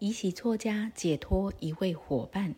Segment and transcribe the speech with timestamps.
[0.00, 2.54] 以喜错家解脱一位伙伴。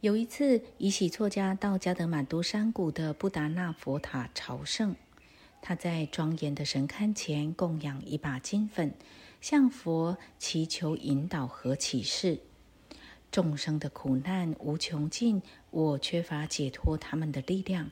[0.00, 4.96] 有一次，以喜错家到加德满都山谷的布达纳佛塔朝圣。
[5.62, 8.92] 他在庄严的神龛前供养一把金粉，
[9.40, 12.40] 向佛祈求引导和启示。
[13.30, 15.40] 众生的苦难无穷尽，
[15.70, 17.90] 我缺乏解脱他们的力量。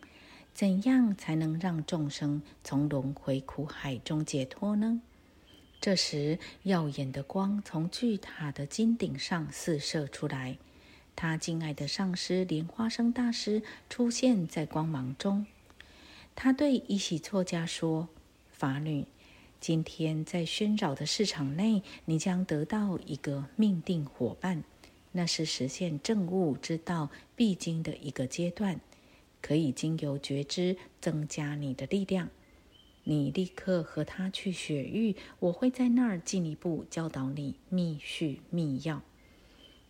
[0.52, 5.00] 怎样才能让众生从轮回苦海中解脱呢？
[5.80, 10.58] 这时，耀眼的光从巨塔的金顶上四射出来，
[11.14, 15.46] 他敬爱的上师莲花生大师出现在光芒中。
[16.34, 18.08] 他对伊喜错家说
[18.50, 19.06] ：“法女，
[19.60, 24.64] 今天在喧扰的市场内，你将得到一个命定伙伴，
[25.12, 28.80] 那是实现正悟之道必经的一个阶段，
[29.40, 32.28] 可以经由觉知增加你的力量。”
[33.08, 39.00] 你立刻和他去雪域，我会在那儿进一步教导你密续密钥。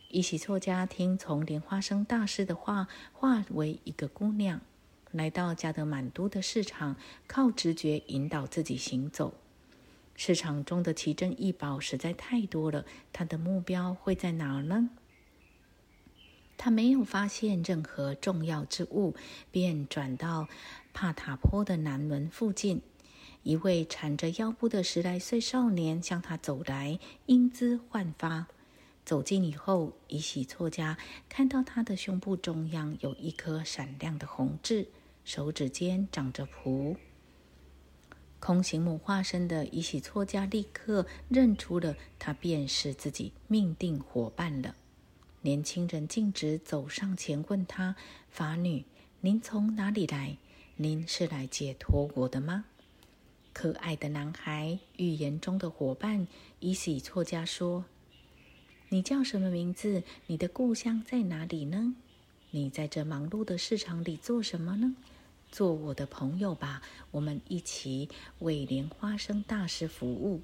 [0.09, 4.61] 伊喜错家听从莲花生大师的话，化为一个姑娘，
[5.11, 6.95] 来到加德满都的市场，
[7.27, 9.35] 靠直觉引导自己行走。
[10.15, 14.91] 市场中的奇珍异宝实在太多了，他的目标会在哪儿呢？
[16.57, 19.17] 他没有发现任何重要之物，
[19.51, 20.47] 便转到
[20.95, 22.81] 帕塔坡的南门附近。
[23.43, 28.47] 一位缠着腰部的十来岁少年向他走来，英姿焕发。
[29.05, 34.89] 走近以后，以喜错家看到他的胸部中央有一颗闪亮的红痣，
[35.25, 36.97] 手指间长着蹼。
[38.41, 44.77] 空行母化身的以喜错家立刻认出了他，便是自己命定伙伴了。
[45.41, 47.97] 年轻人径直走上前，问他
[48.29, 48.85] ：“法女，
[49.23, 50.37] 您从哪里来？
[50.77, 52.67] 您是来解脱我的吗？”
[53.61, 56.29] 可爱的男孩，预言中的伙伴
[56.61, 57.85] 伊喜错家说
[58.89, 60.05] ：“你叫什么名字？
[60.29, 61.97] 你的故乡在哪里呢？
[62.53, 64.95] 你在这忙碌的市场里做什么呢？
[65.51, 70.41] 做我的朋友吧，我们一起为莲花生大师服务。”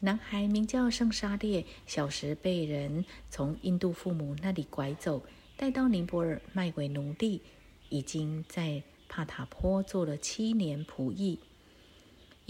[0.00, 5.22] 男孩名叫圣沙列，小时被人从印度父母那里拐走，
[5.56, 7.40] 带到尼泊尔卖为奴隶，
[7.88, 11.38] 已经在帕塔坡做了七年仆役。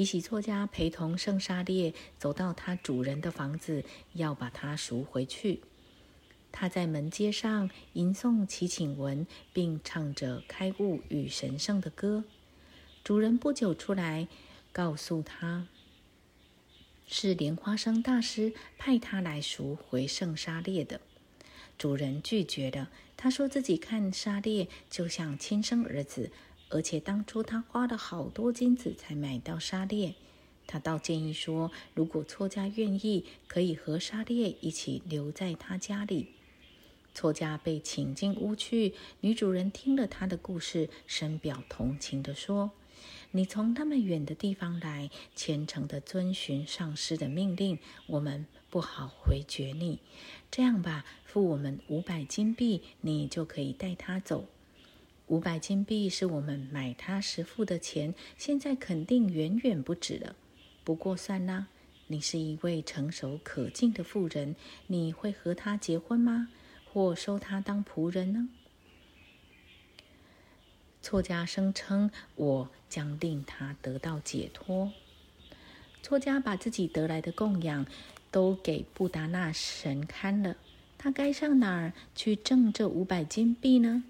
[0.01, 3.85] 比喜作家陪同圣沙列走到他主人的房子，
[4.15, 5.61] 要把他赎回去。
[6.51, 12.25] 他在门街上吟诵祈请文，并唱着开悟与神圣的歌。
[13.05, 14.27] 主人不久出来，
[14.73, 15.67] 告诉他
[17.07, 21.03] 是莲花生大师派他来赎回圣沙列的。
[21.77, 26.33] 主人拒绝了，他说自己看沙列就像亲生儿子。
[26.71, 30.15] 而且当初他花了好多金子才买到沙列，
[30.67, 36.29] 他倒建议说，如果错家愿意，可以和沙列一起留在他家里。
[37.13, 42.71] 错家被请进屋去，女主人听了他的故事，深表同情地说
[43.33, 49.99] ：“你从那么远的地方来，虔诚地遵循上师的命令，我们不好回绝你。
[50.53, 54.47] 这样吧，付我们五百金币，你就可以带他走。”
[55.31, 60.35] 五百金币是我们买他时付的钱，现在肯定远远不止了。
[60.83, 61.69] 不过算啦，
[62.09, 64.57] 你是一位成熟可敬的妇人，
[64.89, 66.49] 你会和他结婚吗？
[66.85, 68.49] 或收他当仆人呢？
[71.01, 74.91] 错家声称我将令他得到解脱。
[76.03, 77.87] 错家把自己得来的供养
[78.33, 80.57] 都给布达纳神看了，
[80.99, 84.03] 他该上哪儿去挣这五百金币呢？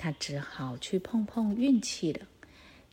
[0.00, 2.26] 他只好去碰碰运气了。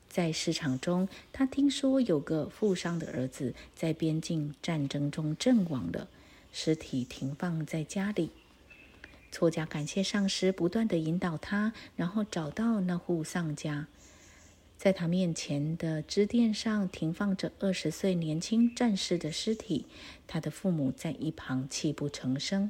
[0.09, 6.09] 在市场中，他听说有个富商的儿子在边境战争中阵亡了，
[6.51, 8.31] 尸体停放在家里。
[9.31, 13.87] 错家感谢上师不断的引导他，然后找到那户丧家，
[14.77, 19.85] 在他面前的支垫上停放着二十岁年轻战士的尸体，
[20.27, 22.69] 他的父母在一旁泣不成声。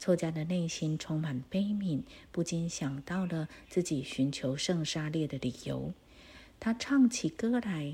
[0.00, 2.00] 错家的内心充满悲悯，
[2.32, 5.92] 不禁想到了自己寻求圣沙列的理由。
[6.58, 7.92] 他唱起歌来：“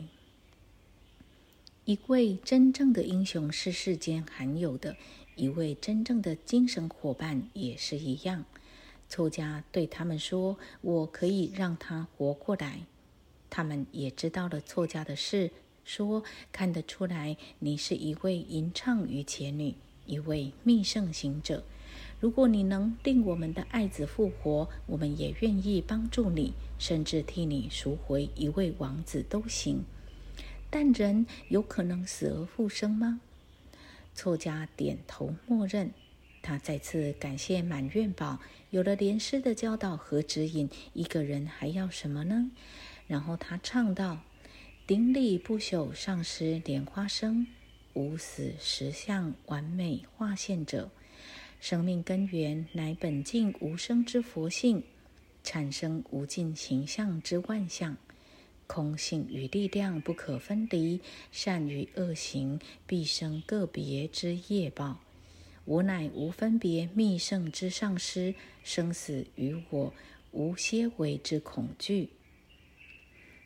[1.85, 4.97] 一位真正的英雄是世间罕有的，
[5.35, 8.45] 一位真正的精神伙伴也是一样。”
[9.11, 12.83] 错家对他们说：“我可以让他活过来。”
[13.51, 15.51] 他们也知道了错家的事，
[15.85, 19.75] 说：“看得出来，你是一位吟唱于前女，
[20.07, 21.65] 一位密圣行者。”
[22.19, 29.85] 如果你能令我们的爱子复活，我们也愿意帮助你，甚至替你赎回一位王子都行。
[30.71, 33.21] 但人有可能死而复生吗？
[34.15, 35.91] 错家点头默认。
[36.43, 38.39] 他再次感谢满愿宝，
[38.71, 42.51] 有了莲师的教导和指引，一个人还要什么呢？
[43.07, 44.21] 然后他唱道
[44.87, 47.47] ：“顶礼不朽上师莲花生，
[47.95, 50.91] 无死实相完美化现者。
[51.61, 54.83] 生命根源乃本净无生之佛性，
[55.43, 57.97] 产生无尽形象之万象。
[58.69, 61.01] 空性与力量不可分离，
[61.31, 65.01] 善与恶行必生个别之业报。
[65.65, 69.93] 我乃无分别密圣之上师，生死与我
[70.33, 72.11] 无些微之恐惧。”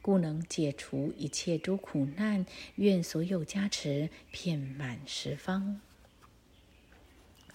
[0.03, 2.47] 故能解除一切诸苦难，
[2.77, 5.81] 愿所有加持遍满十方。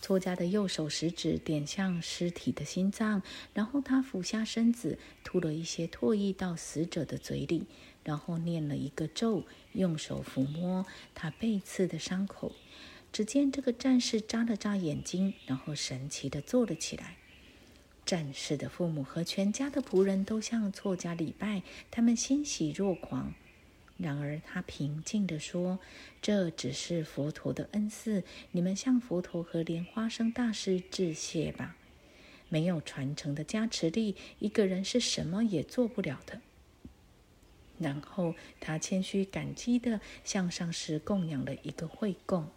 [0.06, 3.24] 错家的右手食指点向尸体的心脏，
[3.56, 7.66] 然后他俯下身子，吐了一些唾液到死者的嘴里，
[8.04, 10.86] 然后念了一个咒，用手抚摸
[11.16, 12.52] 他背刺的伤口。
[13.12, 17.16] 只见这个战士眨了眨眼睛，然后神奇的坐了起来。
[18.06, 23.34] 战士的父母和全家的仆人都向错家礼拜，他们欣喜若狂。
[23.98, 25.80] 然而他平静地说
[26.22, 31.78] ：“这只是佛陀的恩赐，你们向佛陀和莲花生大师致谢吧。
[32.50, 36.42] 没有传承的加持力，一个人是什么也做不了的。”
[37.80, 42.50] 然后他谦虚感激地向上师供养了一个会供。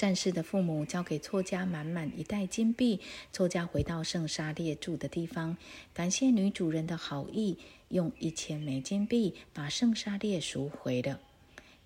[0.00, 3.00] 战士的父母交给错家满满一袋金币，
[3.34, 5.58] 错家回到圣沙列住的地方，
[5.92, 7.58] 感谢女主人的好意，
[7.88, 11.20] 用一千枚金币把圣沙列赎回了。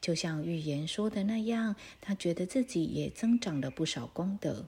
[0.01, 4.67] 就像预言说的那样，他觉得自己也增长了不少功德。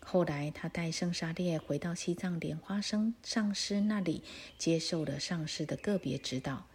[0.00, 4.24] 后来，他带圣沙列回到西藏莲花生上师那里，
[4.58, 6.66] 接受了上师的个别指导。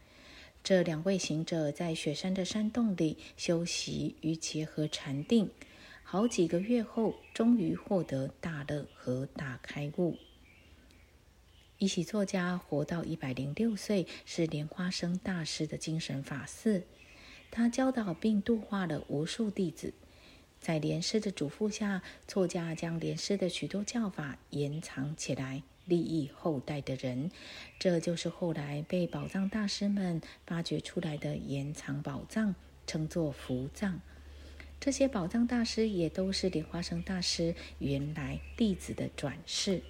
[0.63, 5.50] 这两位行者在雪山的山洞里修习与结合禅定。
[6.09, 10.15] 好几个月后，终于获得大乐和大开悟。
[11.80, 16.83] 一喜作家活到一百零六岁，是莲花生大师的精神法嗣。
[17.51, 19.94] 他教导并度化了无数弟子。
[20.62, 27.30] 在莲师的嘱咐下，作家将莲师的许多教法延藏起来，利益后代的人。
[27.77, 32.56] 这就是后来被宝藏大师们发掘出来的延藏宝藏，
[32.86, 34.00] 称作福藏。
[34.79, 39.81] 这些宝藏大师也都是莲花生大师原来弟子的转世。